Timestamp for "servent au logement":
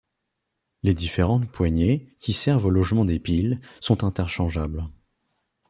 2.33-3.05